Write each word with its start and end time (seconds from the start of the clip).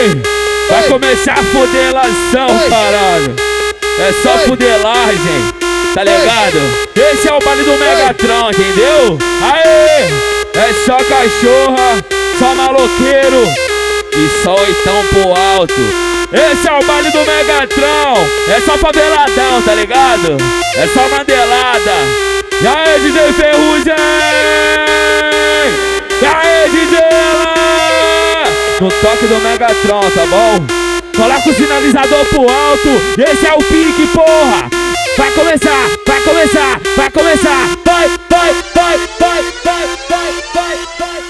Ei, 0.00 0.22
vai 0.70 0.82
começar 0.84 1.34
a 1.34 1.42
fudelação, 1.42 2.48
caralho. 2.70 3.36
É 3.98 4.12
só 4.22 4.38
fudelagem, 4.46 5.44
tá 5.94 6.02
ligado? 6.02 6.58
Esse 6.96 7.28
é 7.28 7.32
o 7.34 7.38
baile 7.38 7.64
do 7.64 7.72
Megatron, 7.72 8.48
entendeu? 8.48 9.18
Aê! 9.42 10.08
É 10.54 10.72
só 10.86 10.96
cachorra, 10.96 12.02
só 12.38 12.54
maloqueiro 12.54 13.44
e 14.16 14.42
só 14.42 14.54
oitão 14.54 15.04
pro 15.12 15.34
alto. 15.38 15.74
Esse 16.32 16.66
é 16.66 16.72
o 16.72 16.82
baile 16.82 17.10
do 17.10 17.18
Megatron, 17.18 18.26
é 18.56 18.60
só 18.64 18.78
faveladão, 18.78 19.60
tá 19.66 19.74
ligado? 19.74 20.38
É 20.76 20.86
só 20.94 21.06
mandelada. 21.10 21.92
E 22.62 22.66
aí, 22.66 23.00
DJ 23.00 23.32
Ferrugem? 23.34 24.69
No 28.80 28.88
toque 28.88 29.26
do 29.26 29.38
Megatron, 29.40 30.00
tá 30.00 30.26
bom? 30.26 30.66
Coloca 31.14 31.50
o 31.50 31.52
sinalizador 31.52 32.24
pro 32.30 32.48
alto, 32.48 32.88
esse 33.18 33.46
é 33.46 33.52
o 33.52 33.58
pique, 33.58 34.06
porra! 34.06 34.70
Vai 35.18 35.30
começar, 35.32 35.90
vai 36.06 36.20
começar, 36.22 36.80
vai 36.96 37.10
começar! 37.10 37.80
Vai, 37.84 38.08
vai, 38.30 38.54
vai, 38.74 38.98
vai, 39.18 39.42
vai, 39.62 39.82
vai, 40.02 40.32
vai, 40.54 40.72
vai, 40.98 41.22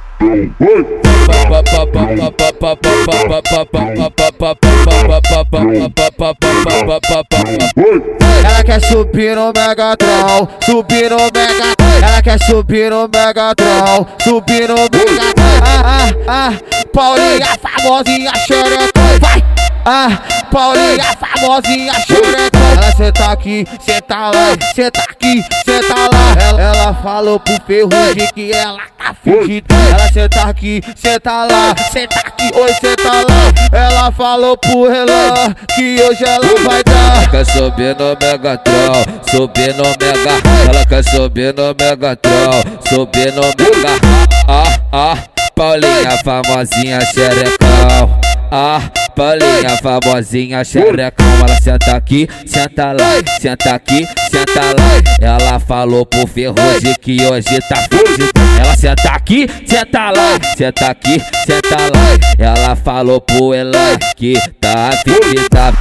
Ela 8.45 8.65
quer 8.65 8.81
subir 8.81 9.35
no 9.35 9.47
Megatron, 9.47 10.49
subir 10.65 11.11
no 11.11 11.17
Megatron. 11.17 11.99
Ela 12.03 12.23
quer 12.23 12.39
subir 12.45 12.91
no 12.91 13.09
Megatron, 13.09 14.07
subir 14.23 14.69
no 14.69 14.77
Megatron. 14.77 15.59
Ah, 15.61 15.83
ah, 15.85 16.11
ah, 16.29 16.53
Paulinha, 16.93 17.47
famosinha 17.61 18.33
xeretão, 18.47 19.03
vai! 19.21 19.43
Ah, 19.85 20.19
Paulinha, 20.53 21.05
famosinha 21.19 21.95
xeretão. 22.01 22.61
Ela 22.77 22.93
senta 22.93 23.33
aqui, 23.33 23.67
senta 23.81 24.31
lá, 24.31 24.57
senta 24.75 25.01
aqui, 25.01 25.43
senta 25.65 25.95
lá. 25.95 26.35
Ela, 26.41 26.63
ela 26.63 26.95
falou 27.03 27.41
pro 27.41 27.55
ferrugem 27.67 28.29
que 28.35 28.53
ela 28.53 28.81
tá 29.09 29.15
fingida. 29.23 29.75
Ela 29.91 30.13
senta 30.13 30.43
aqui, 30.43 30.83
senta 30.97 31.45
lá, 31.45 31.75
senta 31.93 32.19
aqui, 32.19 32.51
oi, 32.55 32.73
senta 32.75 33.13
lá. 33.13 33.53
Ela 33.73 34.13
falou 34.13 34.57
pro 34.57 34.89
Relan 34.89 35.55
que 35.75 36.01
hoje 36.01 36.25
ela 36.25 36.47
vai 36.65 36.83
dar. 36.85 37.31
Quer 37.31 37.47
subir 37.47 37.97
no 37.97 38.17
Megatron, 38.21 39.05
subir 39.31 39.75
no 39.75 39.85
Mega. 39.85 40.69
Ela 40.69 40.87
quer 40.87 41.05
subir 41.05 41.55
no 41.55 41.75
Megatron, 41.75 42.63
subir 42.89 43.33
no 43.33 43.43
Mega. 43.43 43.99
Ah, 44.47 44.81
ah, 44.93 45.19
Paulinha, 45.55 46.19
famosinha 46.25 47.01
xerecão. 47.07 48.19
Ah, 48.51 48.81
Paulinha, 49.19 49.77
famosinha 49.83 50.63
xerecão. 50.63 51.27
Ela 51.41 51.61
senta 51.61 51.97
aqui, 51.97 52.29
senta 52.47 52.93
lá, 52.93 53.11
senta 53.41 53.75
aqui, 53.75 54.07
senta 54.31 54.61
lá. 54.61 55.03
Ela 55.21 55.59
falou 55.59 56.07
pro 56.07 56.25
ferrugem 56.29 56.95
que 57.01 57.27
hoje 57.27 57.59
tá 57.69 57.83
fudido. 57.91 58.31
Ela 58.61 58.77
senta 58.77 59.11
aqui, 59.11 59.49
senta 59.67 60.13
lá, 60.13 60.39
senta 60.57 60.87
aqui, 60.87 61.21
senta 61.45 61.77
lá. 61.77 62.17
Ela 62.39 62.77
falou 62.77 63.21
pro 63.21 63.53
Elan 63.53 63.99
que 64.17 64.35
tá 64.61 64.91
fedida. 65.03 65.73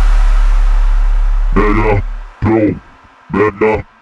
Megatron, 1.54 2.76
Megatron, 3.32 3.76
oi! 3.76 3.97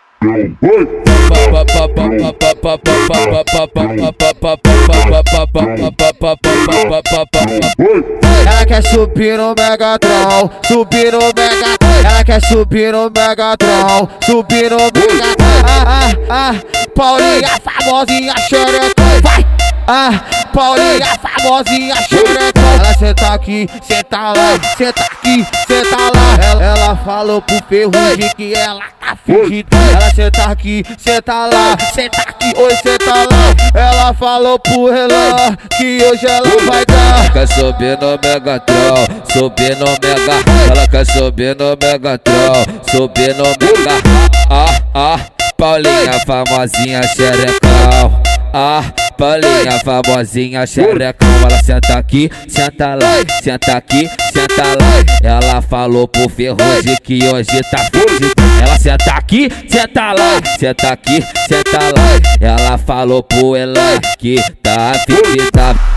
Ela 8.48 8.66
quer 8.66 8.84
subir 8.84 9.38
no 9.38 9.54
Megatron, 9.56 10.50
subir 10.68 11.12
no 11.12 11.20
Megatron. 11.20 12.10
Ela 12.10 12.24
quer 12.24 12.42
subir 12.42 12.92
no 12.92 13.10
Megatron, 13.10 14.10
subir 14.26 14.72
no 14.72 14.78
Megatron. 14.78 15.46
Ah, 15.68 15.86
ah, 15.88 16.12
ah, 16.30 16.56
Paulinha, 16.96 17.50
famosinha 17.64 18.34
xeretão, 18.50 19.22
vai! 19.22 19.46
Ah, 19.88 20.35
Paulinha, 20.56 21.06
famosinha 21.22 21.96
xeretão. 22.08 22.64
Ela 22.80 22.94
senta 22.98 23.34
aqui, 23.34 23.70
senta 23.82 24.18
lá, 24.32 24.58
senta 24.78 25.02
aqui, 25.02 25.46
senta 25.68 25.98
lá. 25.98 26.38
Ela, 26.42 26.64
ela 26.64 26.96
falou 26.96 27.42
pro 27.42 27.62
ferrugem 27.68 28.30
que 28.38 28.54
ela 28.54 28.80
tá 29.02 29.18
fingida. 29.18 29.68
Ela 29.92 30.16
senta 30.16 30.44
aqui, 30.46 30.86
senta 30.98 31.48
lá, 31.48 31.76
senta 31.94 32.22
aqui, 32.22 32.54
oi, 32.56 32.74
senta 32.78 33.14
lá. 33.14 33.54
Ela 33.74 34.14
falou 34.14 34.58
pro 34.58 34.90
Relan 34.90 35.58
que 35.78 36.02
hoje 36.02 36.26
ela 36.26 36.48
vai 36.66 36.86
dar. 36.86 37.34
quer 37.34 37.48
subir 37.50 38.00
no 38.00 38.12
Megatron, 38.12 39.08
subir 39.34 39.76
no 39.76 39.88
Mega. 39.88 40.72
Ela 40.72 40.88
quer 40.88 41.06
subir 41.06 41.54
no 41.58 41.76
Megatron, 41.76 42.64
subir 42.90 43.36
no 43.36 43.44
Mega. 43.44 44.02
Ah, 44.50 44.82
ah, 44.94 45.20
Paulinha, 45.58 46.14
famosinha 46.26 47.04
xerecão. 47.04 48.22
Ah, 48.54 48.86
Paulinha, 49.18 49.80
famosinha 49.84 50.66
xerecão. 50.68 51.28
Ela 51.42 51.64
senta 51.64 51.98
aqui, 51.98 52.30
senta 52.48 52.96
lá, 52.96 53.14
senta 53.42 53.78
aqui, 53.78 54.10
senta 54.34 54.64
lá. 54.64 55.04
Ela 55.24 55.62
falou 55.62 56.08
pro 56.08 56.28
ferrugem 56.30 56.98
que 57.04 57.20
hoje 57.26 57.62
tá 57.72 57.78
fudido. 57.94 58.34
Ela 58.62 58.78
senta 58.78 59.12
aqui, 59.12 59.50
senta 59.68 60.12
lá, 60.14 60.42
senta 60.60 60.90
aqui, 60.90 61.24
senta 61.48 61.80
lá. 61.80 62.20
Ela 62.42 62.78
falou 62.78 63.24
pro 63.24 63.56
Elan 63.56 64.00
que 64.18 64.36
tá 64.62 64.94
fedida. 65.06 65.95